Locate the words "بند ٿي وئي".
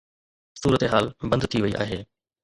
1.29-1.73